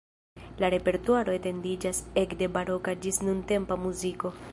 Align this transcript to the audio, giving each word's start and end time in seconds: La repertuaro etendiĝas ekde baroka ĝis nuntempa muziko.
La 0.61 0.69
repertuaro 0.75 1.35
etendiĝas 1.39 1.99
ekde 2.21 2.47
baroka 2.57 2.95
ĝis 3.05 3.21
nuntempa 3.29 3.79
muziko. 3.87 4.33